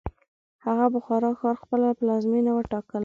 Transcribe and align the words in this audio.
هغه 0.65 0.85
بخارا 0.95 1.31
ښار 1.39 1.55
خپله 1.63 1.87
پلازمینه 1.99 2.51
وټاکله. 2.53 2.99